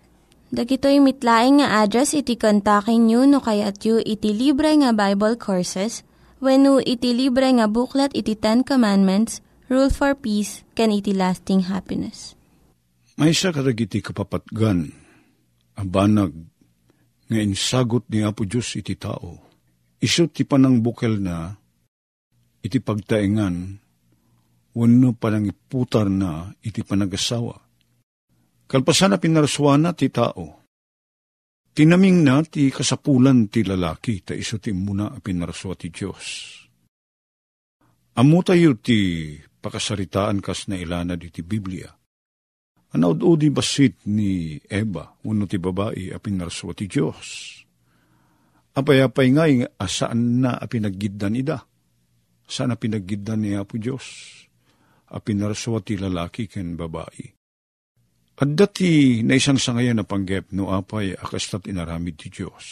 Dagitoy 0.51 0.99
mitlaing 0.99 1.63
nga 1.63 1.79
address 1.79 2.11
iti 2.11 2.35
kontakin 2.35 3.07
nyo 3.07 3.23
no 3.23 3.39
kayat 3.39 3.79
yu 3.87 4.03
iti 4.03 4.35
libre 4.35 4.75
nga 4.83 4.91
Bible 4.91 5.39
Courses 5.39 6.03
when 6.43 6.67
iti 6.83 7.15
libre 7.15 7.47
nga 7.55 7.71
buklat 7.71 8.11
iti 8.11 8.35
Ten 8.35 8.67
Commandments, 8.67 9.39
Rule 9.71 9.87
for 9.87 10.11
Peace, 10.11 10.67
can 10.75 10.91
iti 10.91 11.15
lasting 11.15 11.71
happiness. 11.71 12.35
May 13.15 13.31
isa 13.31 13.55
karagiti 13.55 14.03
kapapatgan, 14.03 14.91
abanag 15.79 16.35
nga 17.31 17.39
insagot 17.39 18.03
ni 18.11 18.19
Apo 18.19 18.43
Diyos 18.43 18.75
iti 18.75 18.99
tao. 18.99 19.39
Iso 20.03 20.27
ti 20.27 20.43
panang 20.43 20.83
bukel 20.83 21.15
na, 21.23 21.55
iti 22.59 22.83
pagtaingan, 22.83 23.55
wano 24.75 25.09
panang 25.15 25.47
iputar 25.47 26.11
na 26.11 26.51
iti 26.59 26.83
panagasawa. 26.83 27.70
Kalpasan 28.71 29.11
na 29.11 29.19
pinaraswana 29.19 29.91
ti 29.91 30.07
tao. 30.07 30.63
Tinaming 31.75 32.23
na 32.23 32.39
ti 32.47 32.71
kasapulan 32.71 33.51
ti 33.51 33.67
lalaki, 33.67 34.23
ta 34.23 34.31
iso 34.31 34.63
ti 34.63 34.71
muna 34.71 35.11
pinaraswa 35.19 35.75
ti 35.75 35.91
Diyos. 35.91 36.27
Amo 38.15 38.39
tayo 38.43 38.79
ti 38.79 39.35
pakasaritaan 39.35 40.39
kas 40.39 40.71
na 40.71 40.79
ilana 40.79 41.19
di 41.19 41.31
ti 41.31 41.43
Biblia 41.43 41.91
Anaud-udi 42.91 43.47
basit 43.55 44.03
ni 44.11 44.59
Eva, 44.67 45.15
uno 45.23 45.47
ti 45.47 45.55
babae, 45.55 46.11
apinarso 46.11 46.75
ti 46.75 46.91
Diyos. 46.91 47.55
Apay-apay 48.75 49.27
nga 49.31 49.47
asaan 49.79 50.43
na 50.43 50.59
apinagiddan 50.59 51.39
ida. 51.39 51.63
Saan 52.43 52.75
apinagiddan 52.75 53.47
ni 53.47 53.55
Apo 53.55 53.79
Diyos? 53.79 54.03
Apinarso 55.07 55.79
ti 55.79 55.95
lalaki 55.95 56.51
ken 56.51 56.75
babae. 56.75 57.40
At 58.41 58.57
dati 58.57 59.21
na 59.21 59.37
isang 59.37 59.61
sangayan 59.61 60.01
na 60.01 60.05
panggep 60.05 60.49
no 60.57 60.73
apay 60.73 61.13
akastat 61.13 61.69
inaramid 61.69 62.17
ti 62.17 62.33
Diyos. 62.33 62.65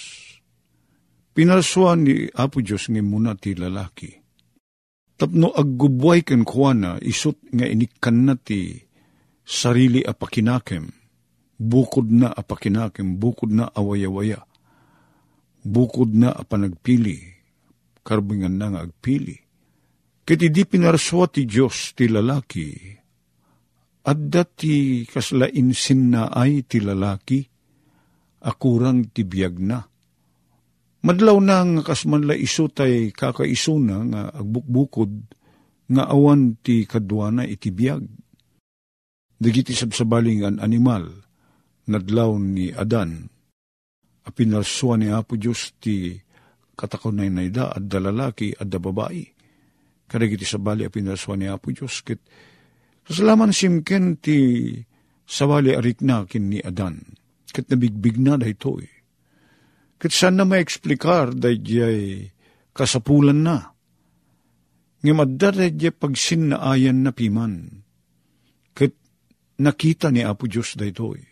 Pinarsuan 1.29 2.09
ni 2.09 2.25
Apo 2.25 2.65
Diyos 2.65 2.89
nga 2.89 3.01
muna 3.05 3.37
ti 3.37 3.53
lalaki. 3.53 4.09
Tapno 5.13 5.53
aggubway 5.53 6.25
ken 6.25 6.41
kuana 6.41 6.97
isut 7.05 7.37
nga 7.53 7.69
inikan 7.69 8.17
na 8.25 8.33
ti 8.33 8.81
sarili 9.45 10.01
apakinakem, 10.01 10.89
bukod 11.61 12.09
na 12.09 12.33
apakinakem, 12.33 13.21
bukod 13.21 13.53
na 13.53 13.69
awaya-waya, 13.69 14.41
bukod 15.61 16.17
na 16.17 16.33
apanagpili, 16.33 17.19
karbingan 18.01 18.57
na 18.57 18.73
nga 18.73 18.81
agpili. 18.89 19.37
Kiti 20.25 20.49
di 20.49 20.65
pinarswa 20.65 21.29
ti 21.29 21.45
Diyos 21.45 21.93
ti 21.93 22.09
lalaki, 22.09 22.98
at 24.05 24.19
dati 24.31 25.03
kaslain 25.07 25.75
sin 25.75 26.15
na 26.15 26.31
ay 26.31 26.63
ti 26.63 26.79
lalaki, 26.79 27.43
akurang 28.43 29.11
ti 29.11 29.27
biyag 29.27 29.55
na. 29.59 29.79
Madlaw 30.99 31.37
na 31.39 31.63
nga 31.63 31.81
kasman 31.91 32.27
la 32.27 32.35
iso 32.35 32.67
tay 32.67 33.11
kakaiso 33.15 33.79
na 33.79 34.03
nga 34.03 34.21
agbukbukod, 34.35 35.11
nga 35.89 36.03
awan 36.11 36.59
ti 36.59 36.83
kadwana 36.83 37.47
iti 37.47 37.71
biyag 37.71 38.03
Digiti 39.39 39.71
sabsabaling 39.71 40.43
an 40.43 40.59
animal, 40.59 41.07
nadlaw 41.87 42.35
ni 42.35 42.75
Adan, 42.75 43.31
a 44.27 44.29
pinalsuan 44.35 44.99
ni 44.99 45.07
Apo 45.15 45.39
Diyos 45.39 45.79
ti 45.79 46.11
katakunay 46.75 47.31
na 47.31 47.47
ida 47.47 47.71
at 47.71 47.87
dalalaki 47.87 48.51
at 48.59 48.67
da. 48.67 48.83
Karigiti 50.11 50.43
sabali 50.43 50.83
a 50.83 50.91
pinalsuan 50.91 51.39
ni 51.39 51.47
Apo 51.47 51.71
Diyos, 51.71 52.03
kit 52.03 52.19
kasalaman 53.09 53.49
simken 53.49 54.21
ti 54.21 54.69
sabali 55.25 55.73
arik 55.73 56.05
na 56.05 56.29
kin 56.29 56.53
ni 56.53 56.61
Adan, 56.61 57.01
kit 57.49 57.65
nabigbig 57.65 58.21
na 58.21 58.37
da 58.37 58.45
ito 58.45 58.77
eh. 58.77 58.93
Kit 59.97 60.13
saan 60.13 60.37
na 60.37 60.45
maeksplikar 60.45 61.33
da 61.33 61.49
jay 61.49 62.29
kasapulan 62.77 63.41
na. 63.41 63.73
Ngamadda 65.01 65.49
da 65.57 65.65
jay 65.73 65.89
pagsin 65.89 66.53
na 66.53 66.61
ayan 66.69 67.01
na 67.01 67.09
piman 67.09 67.81
nakita 69.59 70.07
ni 70.09 70.23
Apo 70.23 70.47
Diyos 70.47 70.79
da 70.79 70.87
ito 70.87 71.13
eh. 71.13 71.27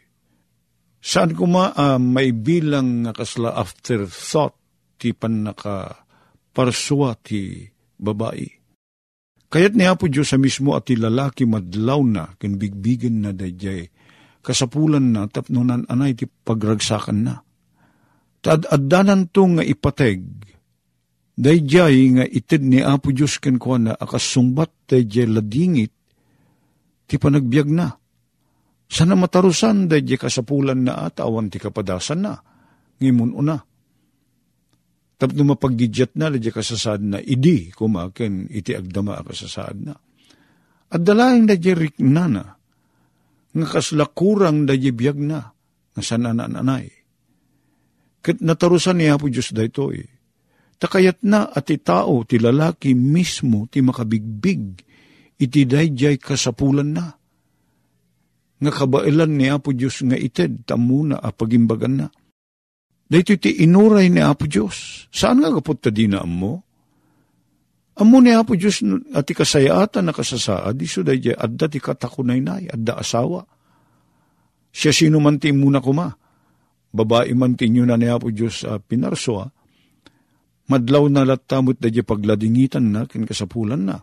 Saan 1.00 1.32
ko 1.32 1.48
ma 1.48 1.72
uh, 1.72 1.96
may 1.96 2.36
bilang 2.36 3.08
nga 3.08 3.16
kasla 3.16 3.56
afterthought 3.56 4.60
ti 5.00 5.16
pan 5.16 5.48
naka 5.48 6.04
parswa 6.52 7.16
ti 7.16 7.64
babae. 7.96 8.57
Kayat 9.48 9.80
ni 9.80 9.88
Apo 9.88 10.12
Diyos 10.12 10.36
sa 10.36 10.38
mismo 10.40 10.76
at 10.76 10.92
lalaki 10.92 11.48
madlaw 11.48 12.04
na, 12.04 12.36
ken 12.36 12.60
bigbigan 12.60 13.24
na 13.24 13.32
dayjay, 13.32 13.88
kasapulan 14.44 15.16
na, 15.16 15.32
tapnunan 15.32 15.88
anay 15.88 16.20
ti 16.20 16.28
pagragsakan 16.28 17.20
na. 17.24 17.36
Tad 18.44 18.68
addanan 18.68 19.32
to 19.32 19.48
nga 19.56 19.64
ipateg, 19.64 20.28
dayjay 21.40 21.96
nga 22.20 22.26
itid 22.28 22.60
ni 22.68 22.84
Apo 22.84 23.16
Diyos 23.16 23.40
ken 23.40 23.56
kwa 23.56 23.80
na 23.80 23.92
akasungbat 23.96 24.92
dayjay 24.92 25.32
ladingit, 25.32 25.96
ti 27.08 27.16
panagbiag 27.16 27.72
na. 27.72 27.88
Sana 28.92 29.16
matarusan 29.16 29.88
dayjay 29.88 30.20
kasapulan 30.20 30.92
na 30.92 31.08
at 31.08 31.24
awan 31.24 31.48
ti 31.48 31.56
kapadasan 31.56 32.20
na, 32.20 32.36
ngimun 33.00 33.32
una. 33.32 33.64
Tapno 35.18 35.42
mapaggidjat 35.50 36.14
na, 36.14 36.30
ladya 36.30 36.54
kasasad 36.54 37.02
na, 37.02 37.18
idi, 37.18 37.74
kumaken, 37.74 38.54
iti 38.54 38.78
agdama 38.78 39.18
kasasad 39.26 39.78
na. 39.82 39.98
At 40.94 41.02
dalaing 41.02 41.50
dadya 41.50 41.74
riknana, 41.74 42.46
nga 43.58 43.68
kaslakurang 43.68 44.70
dadya 44.70 44.94
biyag 44.94 45.18
na, 45.18 45.42
nga 45.98 46.02
sananananay. 46.06 46.86
Kat 48.22 48.38
natarusan 48.46 49.02
niya 49.02 49.18
po 49.18 49.26
Diyos 49.26 49.50
dayto 49.58 49.90
eh. 49.90 50.06
Takayat 50.78 51.26
na 51.26 51.50
at 51.50 51.66
tao, 51.82 52.22
ti 52.22 52.38
lalaki 52.38 52.94
mismo, 52.94 53.66
ti 53.66 53.82
makabigbig, 53.82 54.78
iti 55.42 55.66
dayjay 55.66 56.22
kasapulan 56.22 56.94
na. 56.94 57.10
Nga 58.62 58.72
kabailan 58.86 59.34
niya 59.34 59.58
po 59.58 59.74
Diyos 59.74 60.06
nga 60.06 60.14
ited, 60.14 60.70
tamuna 60.70 61.18
a 61.18 61.34
pagimbagan 61.34 62.06
na 62.06 62.08
Dahito 63.08 63.40
ti 63.40 63.64
inuray 63.64 64.12
ni 64.12 64.20
Apo 64.20 64.44
Diyos. 64.52 65.08
Saan 65.08 65.40
nga 65.40 65.48
kapot 65.48 65.80
ta 65.80 65.88
dinaam 65.88 66.28
mo? 66.28 66.54
Amo 67.98 68.20
ni 68.20 68.36
Apo 68.36 68.54
Diyos 68.60 68.84
at 69.16 69.24
ti 69.26 69.34
kasayatan 69.34 70.06
na 70.06 70.14
kasasaad, 70.14 70.76
iso 70.84 71.02
dahi 71.02 71.34
adda 71.34 71.72
ti 71.72 71.80
katakunaynay, 71.80 72.68
adda 72.70 73.00
asawa. 73.00 73.48
Siya 74.70 74.92
sino 74.92 75.18
man 75.24 75.40
ti 75.40 75.56
muna 75.56 75.80
kuma. 75.80 76.12
Babae 76.92 77.32
man 77.34 77.56
ti 77.56 77.72
na 77.72 77.96
ni 77.96 78.12
Apo 78.12 78.28
Diyos 78.28 78.68
uh, 78.68 78.78
pinarsoa. 78.78 79.48
Madlaw 80.68 81.08
na 81.08 81.24
latamot 81.24 81.80
dahi 81.80 82.04
pagladingitan 82.04 82.92
na, 82.92 83.08
kin 83.08 83.24
kasapulan 83.24 83.88
na. 83.88 83.98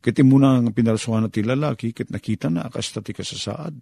Kiti 0.00 0.24
muna 0.24 0.56
ang 0.56 0.72
pinarsoa 0.72 1.20
na 1.20 1.28
ti 1.28 1.44
lalaki, 1.44 1.92
kit 1.92 2.08
nakita 2.08 2.48
na 2.48 2.64
akasta 2.64 3.04
ti 3.04 3.12
kasasaad. 3.12 3.74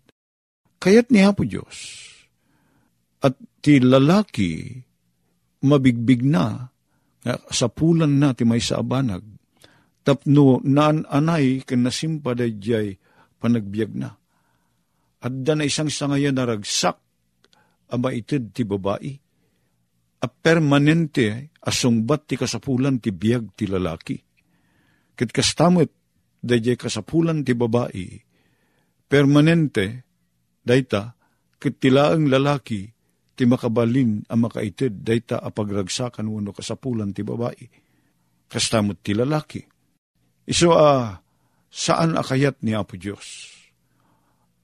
Kayat 0.83 1.09
ni 1.15 1.23
Apo 1.23 1.47
Diyos, 1.47 2.11
at 3.25 3.35
ti 3.64 3.81
lalaki 3.81 4.76
mabigbig 5.64 6.21
na 6.28 6.69
sa 7.49 7.73
pulan 7.73 8.21
na 8.21 8.37
ti 8.37 8.45
may 8.45 8.61
sa 8.61 8.85
abanag 8.85 9.25
tapno 10.04 10.61
naan 10.61 11.09
anay 11.09 11.64
ken 11.64 11.81
nasimpa 11.81 12.37
jay 12.37 13.00
panagbiag 13.40 13.93
na. 13.97 14.12
Adda 15.25 15.52
na 15.57 15.64
isang 15.64 15.88
sangayan 15.88 16.37
na 16.37 16.45
ragsak 16.45 17.00
ama 17.88 18.12
itid 18.12 18.52
ti 18.52 18.69
babae. 18.69 19.12
A 20.21 20.26
permanente 20.28 21.57
asungbat 21.64 22.28
ti 22.28 22.37
kasapulan 22.37 23.00
ti 23.00 23.12
biag 23.12 23.57
ti 23.57 23.64
lalaki. 23.64 24.16
Kit 25.16 25.33
kastamot 25.33 25.88
dayjay 26.45 26.76
kasapulan 26.76 27.40
ti 27.40 27.57
babae. 27.57 28.21
Permanente 29.09 30.04
dayta 30.61 31.16
kit 31.57 31.81
tilaang 31.81 32.28
lalaki 32.28 32.85
ti 33.35 33.45
makabalin 33.50 34.23
ang 34.31 34.47
makaitid 34.47 35.03
dayta 35.03 35.43
a 35.43 35.50
wano 35.50 36.50
kasapulan 36.55 37.11
ti 37.11 37.26
babae. 37.26 37.67
Kastamot 38.47 39.03
ti 39.03 39.12
lalaki. 39.14 39.62
Iso 40.47 40.79
a 40.79 40.79
uh, 40.79 41.07
saan 41.67 42.14
akayat 42.14 42.62
ni 42.62 42.79
Apo 42.79 42.95
Diyos? 42.95 43.50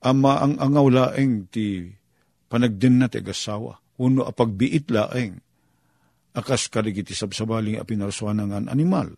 Ama 0.07 0.41
ang 0.41 0.55
angaw 0.63 0.87
laeng 0.87 1.51
ti 1.51 1.91
panagdin 2.47 3.03
na 3.03 3.11
ti 3.11 3.19
agasawa. 3.19 3.75
Uno 4.01 4.25
a 4.25 4.33
laeng. 4.33 5.35
Akas 6.31 6.71
kadigiti 6.71 7.11
sabsabaling 7.11 7.83
a 7.83 7.85
pinarsuanan 7.85 8.71
animal. 8.71 9.11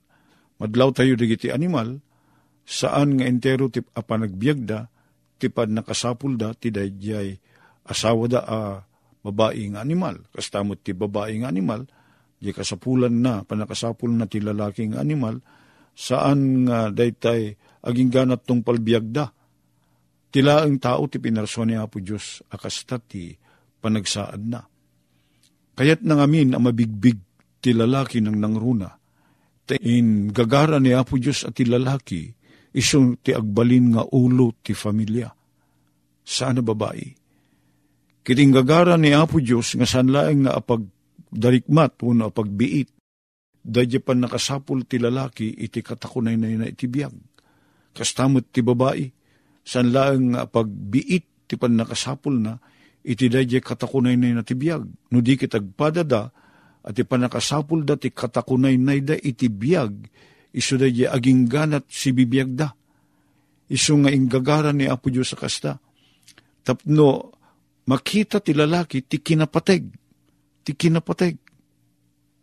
Madlaw 0.56 0.96
tayo 0.96 1.12
digiti 1.12 1.52
animal, 1.52 2.00
saan 2.64 3.20
nga 3.20 3.28
entero 3.28 3.68
ti 3.68 3.82
a 3.82 4.00
panagbiagda, 4.00 4.88
tipad 5.36 5.68
nakasapul 5.68 6.38
da, 6.38 6.54
ti 6.54 6.70
dayjay 6.70 7.34
asawa 7.82 8.24
da 8.30 8.40
a 8.46 8.46
uh, 8.46 8.91
babaeng 9.22 9.78
animal. 9.78 10.26
Kastamot 10.34 10.82
ti 10.82 10.92
babaeng 10.92 11.46
animal, 11.46 11.86
di 12.42 12.50
kasapulan 12.50 13.14
na, 13.22 13.46
panakasapul 13.46 14.10
na 14.10 14.26
ti 14.26 14.42
lalaking 14.42 14.98
animal, 14.98 15.38
saan 15.94 16.66
nga 16.66 16.90
daytay 16.90 17.54
aging 17.86 18.10
ganat 18.10 18.42
tong 18.42 18.66
palbiagda. 18.66 19.30
Tila 20.32 20.64
ang 20.64 20.80
tao 20.80 21.06
ti 21.06 21.20
pinarso 21.20 21.62
ni 21.62 21.76
Apo 21.76 22.00
Diyos 22.00 22.42
akasta 22.50 22.98
ti 22.98 23.30
panagsaad 23.78 24.42
na. 24.48 24.60
Kayat 25.72 26.02
nang 26.04 26.24
amin 26.24 26.56
ang 26.56 26.64
mabigbig 26.64 27.20
ti 27.62 27.70
lalaki 27.76 28.18
ng 28.24 28.36
nangruna. 28.36 28.90
In 29.84 30.32
gagara 30.32 30.80
ni 30.82 30.96
Apo 30.96 31.20
Diyos 31.20 31.44
at 31.44 31.56
ti 31.56 31.68
lalaki, 31.68 32.32
isong 32.72 33.20
ti 33.20 33.36
agbalin 33.36 33.96
nga 33.96 34.02
ulo 34.08 34.56
ti 34.64 34.72
familia. 34.72 35.28
Sana 36.24 36.64
babae? 36.64 37.21
Kiting 38.22 38.54
gagara 38.54 38.94
ni 38.94 39.10
Apo 39.10 39.42
Diyos 39.42 39.74
nga 39.74 39.86
sanlaeng 39.86 40.46
nga 40.46 40.54
apag 40.54 40.86
darikmat 41.26 41.98
uno 42.06 42.30
apag 42.30 42.50
biit. 42.54 42.94
Dadya 43.62 44.02
pa 44.02 44.14
nakasapul 44.14 44.86
ti 44.86 44.98
lalaki 44.98 45.50
iti 45.54 45.82
katakunay 45.82 46.34
na 46.38 46.50
na 46.50 46.66
iti 46.70 46.90
biyag. 46.90 47.14
Kastamot 47.94 48.50
ti 48.50 48.62
babae, 48.62 49.06
sanlaeng 49.62 50.34
nga 50.34 50.46
apag 50.46 50.66
biit 50.70 51.46
ti 51.50 51.54
pan 51.58 51.74
nakasapul 51.74 52.42
na 52.42 52.58
iti 53.02 53.26
dadya 53.26 53.58
katakunay 53.58 54.14
na 54.14 54.38
na 54.38 54.46
ti 54.46 54.54
biyag. 54.54 54.82
No 55.10 55.18
di 55.18 55.34
kitagpadada 55.34 56.30
at 56.82 56.94
ti 56.94 57.02
panakasapul 57.02 57.82
da 57.82 57.98
ti 57.98 58.14
katakunay 58.14 58.78
na 58.78 58.98
da 59.02 59.14
iti 59.18 59.50
biyag 59.50 59.92
iso 60.54 60.78
dadya 60.78 61.10
aging 61.10 61.50
ganat 61.50 61.90
si 61.90 62.14
bibiyag 62.14 62.50
da. 62.54 62.70
Iso 63.66 63.98
nga 63.98 64.14
inggagara 64.14 64.70
ni 64.70 64.86
Apo 64.86 65.10
Diyos 65.10 65.34
sa 65.34 65.38
kasta. 65.38 65.72
Tapno, 66.62 67.34
makita 67.86 68.38
ti 68.38 68.54
lalaki 68.54 69.02
ti 69.02 69.18
kinapateg, 69.18 69.82
ti 70.62 70.72
kinapateg, 70.74 71.34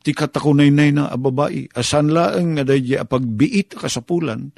ti 0.04 0.12
katakunaynay 0.12 0.92
na 0.96 1.12
ababai, 1.12 1.72
asan 1.76 2.12
laeng 2.12 2.60
nga 2.60 2.64
dahi 2.68 2.96
apagbiit 3.00 3.80
kasapulan, 3.80 4.52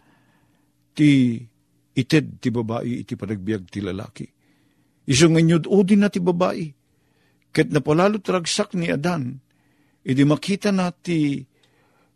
ti 0.94 1.38
ited 1.92 2.40
ti 2.42 2.50
babae 2.50 3.06
iti 3.06 3.14
panagbiag 3.14 3.64
ti 3.70 3.80
lalaki. 3.84 4.26
Iso 5.10 5.28
nga 5.30 5.42
udin 5.70 6.02
na 6.06 6.10
ti 6.10 6.22
babae, 6.22 6.66
ket 7.52 7.68
napalalo 7.70 8.22
tragsak 8.22 8.74
ni 8.78 8.90
Adan, 8.90 9.38
idi 10.02 10.24
makita 10.26 10.72
na 10.72 10.90
ti 10.90 11.44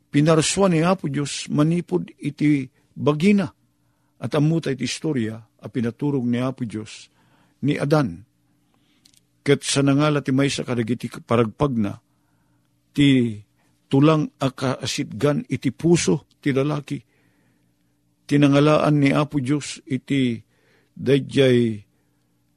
pinarswa 0.10 0.72
ni 0.72 0.80
Apo 0.82 1.12
Diyos 1.12 1.52
manipod 1.52 2.08
iti 2.18 2.66
bagina, 2.96 3.46
at 4.16 4.32
amuta 4.32 4.72
iti 4.72 4.88
istorya 4.88 5.36
a 5.38 5.68
pinaturog 5.68 6.24
ni 6.24 6.40
Apo 6.40 6.64
Diyos 6.64 7.12
ni 7.62 7.76
Adan 7.76 8.25
Ket 9.46 9.62
sa 9.62 9.86
nangala 9.86 10.26
ti 10.26 10.34
may 10.34 10.50
sa 10.50 10.66
kadagiti 10.66 11.06
paragpag 11.22 11.74
na, 11.78 11.94
ti 12.98 13.38
tulang 13.86 14.26
akaasitgan 14.42 15.46
iti 15.46 15.70
puso 15.70 16.26
ti 16.42 16.50
lalaki. 16.50 16.98
Tinangalaan 18.26 18.98
ni 18.98 19.14
Apo 19.14 19.38
Diyos 19.38 19.86
iti 19.86 20.42
dayjay 20.98 21.78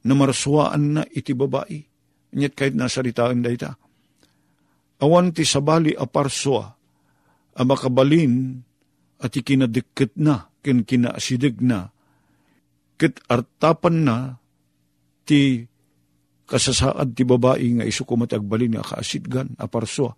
namaraswaan 0.09 0.85
na 0.97 1.03
iti 1.13 1.37
babae. 1.37 1.77
Nyet 2.33 2.57
kahit 2.57 2.73
nasaritaan 2.73 3.45
da 3.45 3.53
ita. 3.53 3.71
Awan 5.05 5.37
ti 5.37 5.45
sabali 5.45 5.93
aparswa, 5.93 6.73
a 7.53 7.63
makabalin 7.69 8.65
at 9.21 9.37
ikinadikit 9.37 10.17
na, 10.17 10.49
kin 10.65 10.89
kinaasidig 10.89 11.61
na, 11.61 11.93
kit 12.99 13.21
artapan 13.31 13.97
na 14.03 14.17
ti 15.29 15.69
kasasaad 16.49 17.13
ti 17.13 17.29
babae 17.29 17.79
nga 17.79 17.85
iso 17.85 18.09
kumatagbalin 18.09 18.81
nga 18.81 18.97
kaasidgan, 18.97 19.53
aparswa, 19.61 20.17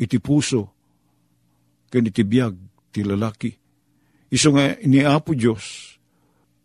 iti 0.00 0.16
puso, 0.16 0.72
ken 1.92 2.08
iti 2.08 2.24
biyag 2.24 2.56
ti 2.88 3.04
lalaki. 3.04 3.52
Iso 4.32 4.56
nga 4.56 4.72
iniapo 4.80 5.36
Diyos, 5.36 5.96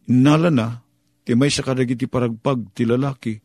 nala 0.08 0.47
na, 0.47 0.79
ti 1.27 1.36
may 1.36 1.51
sa 1.51 1.65
kadagiti 1.67 2.08
paragpag 2.08 2.71
ti 2.71 2.88
lalaki, 2.88 3.36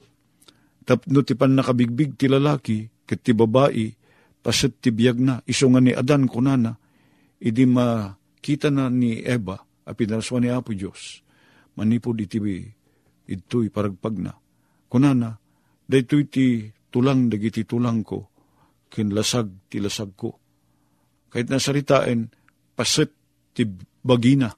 tapno 0.87 1.27
ti 1.27 1.35
pan 1.35 1.59
nakabigbig 1.59 2.15
ti 2.15 2.31
lalaki, 2.31 2.87
ket 3.03 3.27
ti 3.27 3.35
babae, 3.35 3.91
paset 4.39 4.79
ti 4.79 4.95
biyag 4.95 5.19
na, 5.19 5.35
iso 5.51 5.67
nga 5.67 5.83
ni 5.83 5.91
Adan 5.91 6.31
kunana, 6.31 6.79
idi 7.43 7.67
makita 7.67 8.71
na 8.71 8.87
ni 8.87 9.19
Eva, 9.19 9.59
a 9.59 9.91
pinaraswa 9.97 10.39
ni 10.39 10.47
Apo 10.53 10.71
Diyos, 10.71 11.27
manipod 11.75 12.23
iti 12.23 12.39
ito'y 13.31 13.67
paragpag 13.73 14.15
na. 14.23 14.33
Kunana, 14.91 15.39
daytoy 15.87 16.27
ti 16.27 16.67
tulang 16.91 17.31
dagiti 17.31 17.63
tulang 17.63 18.03
ko, 18.03 18.27
kinlasag 18.91 19.71
ti 19.71 19.79
lasag 19.79 20.19
ko. 20.19 20.35
Kahit 21.31 21.47
nasaritain, 21.47 22.27
paset 22.75 23.15
ti 23.55 23.63
bagina. 24.03 24.51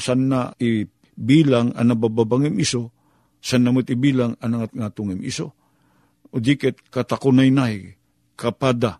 San 0.00 0.32
na 0.32 0.48
ibilang 0.56 1.76
ang 1.76 1.92
nabababangim 1.92 2.56
iso, 2.56 2.88
san 3.36 3.68
namot 3.68 3.84
ibilang 3.92 4.40
ang 4.40 4.56
nangat 4.56 4.72
ngatungim 4.72 5.20
iso. 5.20 5.52
O 6.32 6.40
diket 6.40 6.88
katakunay-nay, 6.88 7.92
kapada, 8.32 8.96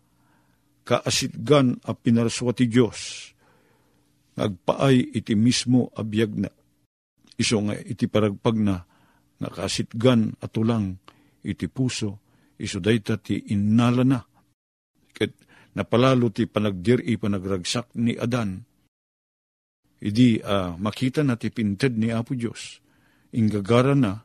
kaasitgan 0.84 1.80
a 1.88 1.96
pinarswa 1.96 2.52
ti 2.52 2.68
Diyos, 2.68 3.32
nagpaay 4.36 5.16
iti 5.16 5.32
mismo 5.32 5.88
abiyag 5.96 6.32
na. 6.36 6.52
Iso 7.40 7.64
nga 7.64 7.80
iti 7.80 8.04
paragpag 8.04 8.56
na, 8.60 8.84
nakasitgan 9.42 10.38
at 10.38 10.54
tulang 10.54 11.02
iti 11.42 11.66
puso, 11.66 12.22
iso 12.62 12.78
dayta 12.78 13.18
ti 13.18 13.50
innala 13.50 14.06
na. 14.06 14.20
Ket 15.10 15.34
napalalo 15.74 16.30
ti 16.30 16.46
panagdiri 16.46 17.18
panagragsak 17.18 17.98
ni 17.98 18.14
Adan. 18.14 18.62
Idi 20.02 20.38
uh, 20.38 20.78
makita 20.78 21.26
na 21.26 21.34
ti 21.34 21.50
pinted 21.50 21.98
ni 21.98 22.14
Apo 22.14 22.38
Diyos. 22.38 22.78
Inggagara 23.34 23.94
na, 23.98 24.22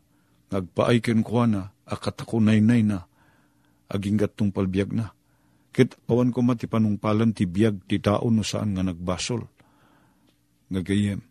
nagpaay 0.53 1.01
ken 1.01 1.21
kwa 1.25 1.45
na, 1.45 1.61
akatakunaynay 1.85 2.81
na, 2.85 3.05
aginggat 3.89 4.37
tong 4.37 4.53
palbiag 4.53 4.93
na. 4.93 5.13
Ket 5.73 5.93
awan 6.09 6.33
ko 6.33 6.41
mati 6.41 6.65
panungpalan 6.65 7.37
ti 7.37 7.45
biag 7.45 7.85
ti 7.85 8.01
tao 8.01 8.25
no 8.33 8.41
saan 8.41 8.73
nga 8.73 8.81
nagbasol. 8.81 9.45
Ngagayem. 10.73 11.21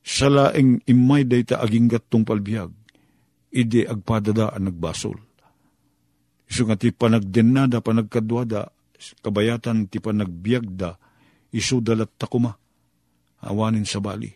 Salaeng 0.00 0.80
imay 0.88 1.24
day 1.28 1.44
ta 1.44 1.60
aginggat 1.60 2.08
palbiag, 2.08 2.72
idi 3.50 3.82
agpadada 3.82 4.54
ang 4.54 4.70
nagbasol. 4.70 5.18
Iso 6.50 6.62
nga 6.66 6.74
ti 6.74 6.90
panagdenada, 6.90 7.78
panagkadwada, 7.82 8.70
kabayatan 9.22 9.86
ti 9.86 10.02
panagbiagda, 10.02 10.98
iso 11.54 11.78
dalat 11.78 12.10
takuma, 12.18 12.54
awanin 13.46 13.86
sa 13.86 14.02
bali. 14.02 14.30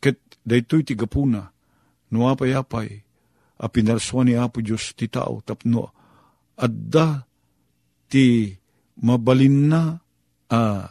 Ket 0.00 0.40
daytoy 0.40 0.84
ti 0.84 0.96
gapuna, 0.96 1.52
nuapay-apay, 2.08 2.88
a 3.60 3.66
pinarswa 3.68 4.24
ni 4.24 4.32
Apo 4.40 4.64
Diyos 4.64 4.96
ti 4.96 5.12
tao, 5.12 5.44
tapno, 5.44 5.92
adda 6.56 7.28
ti 8.08 8.48
mabalin 9.04 9.56
na 9.68 10.00
uh, 10.48 10.84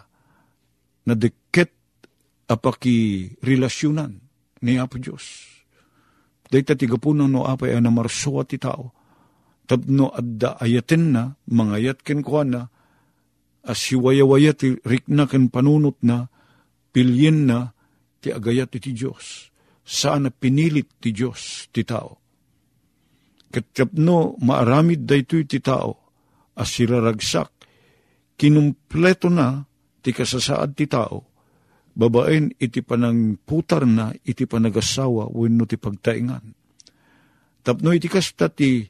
nadeket 1.09 1.73
apaki 2.45 3.29
relasyonan 3.41 4.21
ni 4.61 4.77
Apo 4.77 5.01
Diyos. 5.01 5.58
Dahita 6.49 6.73
ti 6.73 6.89
gapunan 6.89 7.29
no 7.29 7.45
apay 7.45 7.77
ay 7.77 7.81
namarso 7.81 8.41
ti 8.49 8.57
tao. 8.57 8.89
Tapno 9.69 10.09
adda 10.09 10.57
ayaten 10.57 11.13
na, 11.13 11.37
mangayat 11.53 12.01
ken 12.01 12.25
kwa 12.25 12.41
na, 12.41 12.61
asiwayawaya 13.69 14.57
ti 14.57 14.73
rikna 14.81 15.29
ken 15.29 15.53
panunot 15.53 16.01
na, 16.01 16.25
pilyen 16.89 17.45
na, 17.45 17.69
ti 18.17 18.33
agayat 18.33 18.73
ti 18.73 18.89
Diyos. 18.97 19.53
Saan 19.85 20.25
na 20.25 20.33
pinilit 20.33 20.89
ti 20.97 21.13
Diyos 21.13 21.69
ti 21.69 21.85
tao. 21.85 22.17
Katapno 23.53 24.41
maaramid 24.41 25.05
daytoy 25.05 25.45
ti 25.45 25.61
tao, 25.61 26.01
as 26.57 26.73
siraragsak, 26.73 27.53
kinumpleto 28.41 29.29
na 29.29 29.69
ti 30.01 30.09
kasasaad 30.09 30.73
ti 30.73 30.89
tao, 30.89 31.28
babaen 31.99 32.55
iti 32.55 32.79
panang 32.79 33.35
putar 33.43 33.83
na 33.83 34.15
iti 34.23 34.47
panagasawa 34.47 35.27
wenno 35.35 35.67
ti 35.67 35.75
pagtaingan. 35.75 36.55
Tapno 37.59 37.91
iti 37.91 38.07
kasta 38.07 38.47
ti 38.47 38.87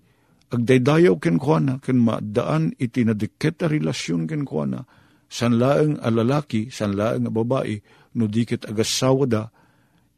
agdaydayaw 0.54 1.18
ken 1.18 1.42
kuana 1.42 1.82
ken 1.82 1.98
maadaan 1.98 2.78
iti 2.78 3.02
nadiket 3.02 3.66
a 3.66 3.68
relasyon 3.68 4.30
ken 4.30 4.46
kuana 4.46 4.86
san 5.30 5.62
laeng 5.62 6.02
a 6.02 6.10
lalaki, 6.10 6.74
san 6.74 6.98
laeng 6.98 7.30
a 7.30 7.32
babae, 7.32 7.78
no 8.18 8.26
diket 8.26 8.66
agasawa 8.66 9.26
da, 9.30 9.44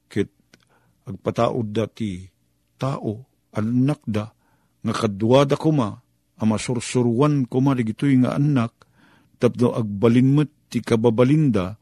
ket 0.07 0.31
agpataod 1.03 1.75
da 1.75 1.85
ti 1.91 2.23
tao, 2.79 3.27
anak 3.51 4.01
da, 4.07 4.31
nga 4.81 4.93
kadwada 4.95 5.59
kuma, 5.59 5.99
amasursurwan 6.39 7.45
ko 7.51 7.59
marigitoy 7.59 8.15
nga 8.23 8.39
anak, 8.39 8.73
tapno 9.37 9.75
agbalinmet 9.75 10.71
ti 10.71 10.79
kababalinda, 10.79 11.77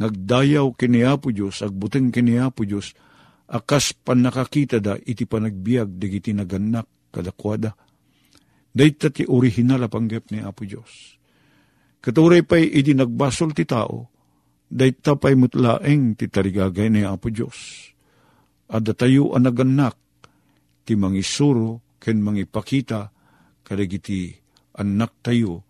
ngagdayaw 0.00 0.72
kiniapo 0.74 1.28
Diyos, 1.28 1.60
agbuteng 1.60 2.08
kiniapo 2.08 2.64
Diyos, 2.64 2.96
akas 3.50 3.92
pan 3.92 4.24
nakakita 4.24 4.80
da 4.80 4.96
iti 4.96 5.26
panagbiag 5.28 6.00
digiti 6.00 6.32
naganak 6.32 7.12
kadakwada. 7.12 7.74
Dayta 8.70 9.10
ti 9.10 9.26
orihinal 9.26 9.82
a 9.82 9.88
panggap 9.90 10.30
ni 10.30 10.38
Apo 10.38 10.62
Diyos. 10.62 11.18
Katuray 11.98 12.46
pa'y 12.46 12.70
iti 12.70 12.94
nagbasol 12.94 13.50
ti 13.50 13.66
tao, 13.66 14.06
dayta 14.70 15.18
pa'y 15.18 15.34
mutlaeng 15.34 16.14
ti 16.14 16.30
tarigagay 16.30 16.86
ni 16.86 17.02
Apo 17.02 17.34
Diyos. 17.34 17.90
Ada 18.70 18.94
tayo 18.94 19.34
ang 19.34 19.50
naganak, 19.50 19.98
ti 20.86 20.94
mangisuro, 20.94 21.98
ken 21.98 22.22
mangipakita, 22.22 23.10
kadagiti 23.66 24.30
anak 24.78 25.18
tayo 25.26 25.66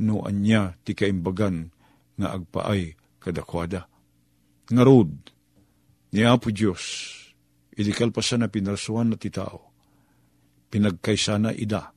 no 0.00 0.24
anya 0.24 0.72
ti 0.80 0.96
kaimbagan 0.96 1.68
nga 2.16 2.32
agpaay 2.32 2.96
kadakwada. 3.18 3.86
Ngarod, 4.68 5.12
ni 6.14 6.22
Apo 6.24 6.48
Diyos, 6.50 7.14
idikal 7.76 8.10
pa 8.10 8.24
na 8.36 8.48
pinarsuan 8.48 9.12
na 9.12 9.16
ti 9.20 9.28
tao, 9.28 9.74
pinagkaysana 10.72 11.52
ida, 11.52 11.92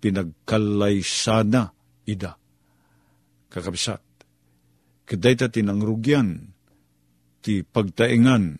pinagkalaysana 0.00 1.62
ida. 2.08 2.32
Kakabsat, 3.52 4.02
kaday 5.08 5.34
ta 5.36 5.46
tinangrugyan, 5.48 6.52
ti 7.40 7.62
pagtaingan, 7.62 8.58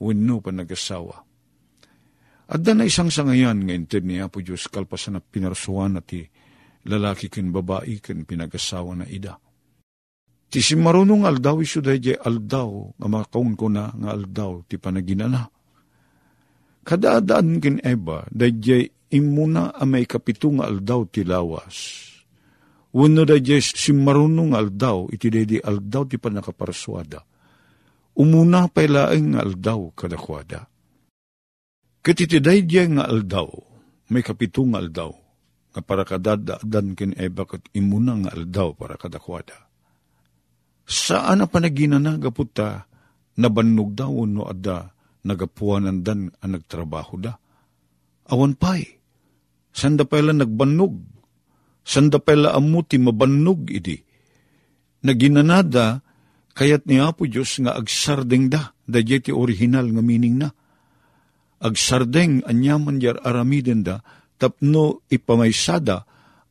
wenno 0.00 0.44
pa 0.44 0.52
nagasawa 0.52 1.26
at 2.46 2.62
na 2.62 2.86
isang 2.86 3.10
sangayan 3.10 3.58
nga 3.66 3.74
inted 3.74 4.06
ni 4.06 4.22
Apo 4.22 4.38
Diyos 4.38 4.70
kalpasan 4.70 5.18
na 5.18 5.20
pinarsuan 5.22 5.98
na 5.98 6.02
ti 6.02 6.22
lalaki 6.86 7.26
ken 7.26 7.50
babae 7.50 7.98
ken 7.98 8.22
pinagasawa 8.22 9.02
na 9.02 9.06
ida. 9.10 9.34
Ti 10.46 10.62
si 10.62 10.78
marunong 10.78 11.26
aldaw 11.26 11.58
iso 11.58 11.82
dahi 11.82 12.14
aldaw 12.14 12.94
nga 12.96 13.08
makaun 13.10 13.58
ko 13.58 13.66
na 13.66 13.90
nga 13.90 14.14
aldaw 14.14 14.62
ti 14.70 14.78
panaginana. 14.78 15.50
Kadaadaan 16.86 17.58
ken 17.58 17.82
Eva 17.82 18.22
dahi 18.30 18.86
imuna 19.10 19.74
a 19.74 19.82
may 19.82 20.06
kapito 20.06 20.50
nga 20.54 20.70
aldaw 20.70 21.02
ti 21.10 21.26
lawas. 21.26 22.06
Wano 22.94 23.26
dahi 23.26 23.58
si 23.58 23.90
marunong 23.90 24.54
aldaw 24.54 25.10
iti 25.10 25.28
dahi 25.28 25.58
aldaw 25.58 26.06
ti 26.06 26.16
panakaparswada. 26.16 27.20
Umuna 28.16 28.70
pa 28.70 28.86
ilaeng 28.86 29.36
nga 29.36 29.44
aldaw 29.44 29.92
kadakwada 29.92 30.64
Katitiday 32.06 32.62
diya 32.62 32.86
nga 32.86 33.10
aldaw, 33.10 33.50
may 34.14 34.22
kapito 34.22 34.62
aldaw, 34.62 35.10
nga 35.74 35.82
para 35.82 36.06
kadadaadan 36.06 36.94
kin 36.94 37.10
eba 37.18 37.42
kat 37.42 37.66
imuna 37.74 38.14
nga 38.22 38.30
aldaw 38.30 38.78
para 38.78 38.94
kadakwada. 38.94 39.65
Saan 40.86 41.42
na 41.42 41.50
panagina 41.50 41.98
na 41.98 42.14
gaputa, 42.14 42.86
nabannog 43.36 43.92
daw 43.92 44.22
no 44.24 44.46
ada 44.46 44.94
nagapuanan 45.26 46.06
dan 46.06 46.30
ang 46.38 46.54
nagtrabaho 46.54 47.18
da. 47.18 47.34
Awan 48.30 48.54
pa'y, 48.54 48.86
sanda 49.74 50.06
pala 50.06 50.30
nagbannog, 50.30 50.94
sanda 51.82 52.22
pala 52.22 52.54
amuti 52.54 53.02
mabannog 53.02 53.66
idi. 53.70 53.98
Naginanada, 55.02 56.02
kayat 56.54 56.86
ni 56.86 57.02
Apo 57.02 57.26
Diyos 57.26 57.58
nga 57.58 57.74
agsardeng 57.74 58.46
da, 58.46 58.70
da 58.86 59.02
ti 59.02 59.34
original 59.34 59.90
nga 59.90 60.02
meaning 60.02 60.38
na 60.38 60.48
agsardeng 61.60 62.44
anyaman 62.44 63.00
yar 63.00 63.20
aramiden 63.24 63.82
da, 63.82 64.04
tapno 64.36 65.04
ipamaysada, 65.08 66.04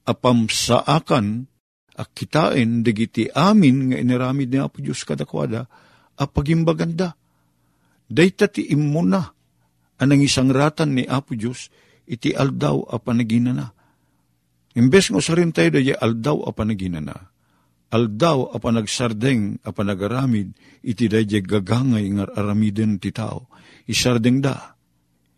apam 0.06 0.50
saakan, 0.50 1.46
akitain, 1.96 2.84
digiti 2.84 3.32
amin 3.32 3.92
nga 3.92 3.98
iniramid 4.00 4.52
ni 4.52 4.60
Apo 4.60 4.84
Diyos 4.84 5.02
kadakwada, 5.08 5.66
apagimbaganda. 6.20 7.16
Dayta 8.06 8.52
ti 8.52 8.70
imuna, 8.70 9.24
anang 9.98 10.22
isang 10.22 10.52
ratan 10.52 11.00
ni 11.00 11.04
Apo 11.08 11.34
Diyos, 11.34 11.72
iti 12.06 12.36
aldaw 12.36 12.86
a 12.92 13.00
panaginana. 13.02 13.72
Imbes 14.76 15.10
nga 15.10 15.24
usarin 15.24 15.56
tayo 15.56 15.74
da 15.74 15.82
aldaw 15.82 16.46
a 16.46 16.52
panaginana, 16.52 17.16
aldaw 17.90 18.52
a 18.52 18.58
panagsardeng 18.60 19.64
a 19.64 19.72
panagaramid, 19.72 20.52
iti 20.84 21.08
da 21.08 21.24
gagangay 21.24 22.06
nga 22.12 22.28
aramiden 22.36 23.00
ti 23.00 23.10
tao, 23.16 23.48
isardeng 23.88 24.44
da, 24.44 24.76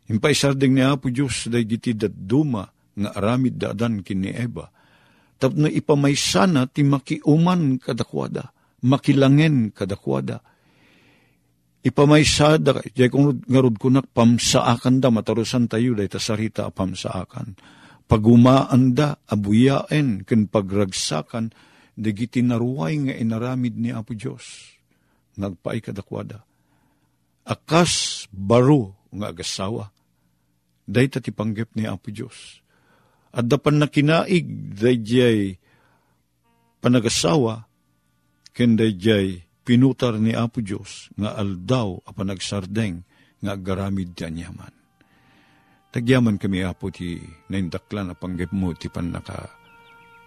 Impaisarding 0.07 0.71
ni 0.71 0.83
Apo 0.83 1.11
Diyos 1.11 1.51
day 1.51 1.67
giti 1.67 1.91
duma 1.91 2.63
nga 2.95 3.09
aramid 3.11 3.59
daadan 3.59 3.99
kini 3.99 4.31
Eva. 4.31 4.71
Tapno 5.37 5.69
ipamaysana 5.69 6.65
ti 6.65 6.81
makiuman 6.81 7.77
kadakwada, 7.77 8.49
makilangen 8.81 9.69
kadakwada. 9.69 10.41
Ipamaysada, 11.85 12.81
jay 12.97 13.07
kung 13.07 13.45
ngarod 13.45 13.77
kunak 13.77 14.09
pamsaakan 14.11 14.97
da, 14.97 15.13
matarusan 15.13 15.69
tayo 15.69 15.93
day 15.93 16.09
tasarita 16.09 16.67
pamsaakan. 16.73 17.53
Pagumaan 18.09 18.97
da, 18.97 19.21
abuyaen, 19.29 20.25
ken 20.25 20.49
pagragsakan, 20.49 21.53
dagiti 21.93 22.41
naruway 22.41 22.97
nga 23.07 23.13
inaramid 23.13 23.77
ni 23.77 23.93
Apo 23.93 24.17
Diyos, 24.17 24.77
nagpaay 25.37 25.81
kadakwada. 25.81 26.45
Akas 27.47 28.25
baro 28.33 28.97
nga 29.13 29.31
agasawa, 29.31 29.93
day 30.83 31.07
ti 31.07 31.29
panggap 31.29 31.71
ni 31.77 31.85
Apo 31.85 32.09
Diyos. 32.09 32.65
At 33.37 33.45
dapan 33.45 33.77
na 33.77 33.85
kinaig, 33.85 34.73
day 34.73 35.61
panagasawa, 36.81 37.69
ken 38.57 38.73
day 38.73 38.97
pinutar 39.61 40.17
ni 40.17 40.33
Apo 40.33 40.65
Diyos, 40.65 41.13
nga 41.13 41.37
aldaw 41.37 42.01
a 42.01 42.09
panagsardeng, 42.17 43.05
nga 43.45 43.53
agaramid 43.53 44.17
ti 44.17 44.25
anyaman. 44.25 44.73
Tagyaman 45.93 46.41
kami 46.41 46.65
apo 46.65 46.91
ti 46.91 47.17
naindakla 47.47 48.03
na 48.03 48.13
panggap 48.13 48.51
mo 48.51 48.75
ti 48.75 48.91
panaka 48.91 49.49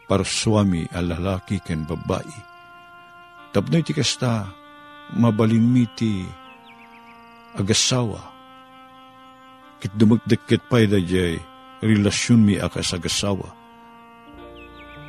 paraswami 0.09 0.89
a 0.91 0.99
lalaki 1.05 1.61
ken 1.63 1.87
babae. 1.87 2.39
Tapnoy 3.55 3.85
ti 3.85 3.95
kasta 3.95 4.51
mabalin 5.15 5.87
ti 5.95 6.27
agasawa. 7.55 8.19
Kit 9.81 9.95
dumagdikit 9.95 10.67
pa'y 10.67 10.91
da 10.91 10.99
relasyon 11.83 12.41
mi 12.45 12.55
akas 12.61 12.95
agasawa. 12.95 13.49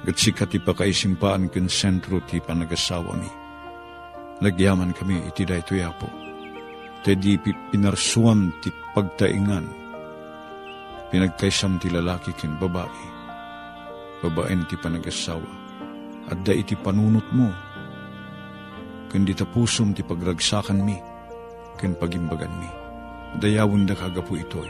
Gat 0.02 0.18
sikat 0.18 0.50
ti 0.50 0.58
pakaisimpaan 0.58 1.52
ken 1.54 1.70
sentro 1.70 2.20
ti 2.26 2.42
panagasawa 2.42 3.14
mi. 3.16 3.32
Nagyaman 4.42 4.98
kami 4.98 5.22
iti 5.30 5.46
dayto 5.46 5.78
yapo. 5.78 6.10
Tedi 7.06 7.38
pinarsuam 7.70 8.50
ti 8.66 8.74
pagtaingan. 8.98 9.68
Pinagkaisam 11.14 11.78
ti 11.78 11.94
lalaki 11.94 12.34
ken 12.34 12.58
babae 12.58 13.12
babaen 14.22 14.64
ti 14.70 14.78
panagasawa, 14.78 15.50
at 16.30 16.38
da 16.46 16.54
iti 16.54 16.78
panunot 16.78 17.26
mo, 17.34 17.50
kundi 19.10 19.34
tapusom 19.34 19.98
ti 19.98 20.06
pagragsakan 20.06 20.86
mi, 20.86 20.96
ken 21.82 21.98
pagimbagan 21.98 22.54
mi. 22.62 22.70
Dayawon 23.42 23.90
da 23.90 23.98
kagapu 23.98 24.38
itoy, 24.38 24.70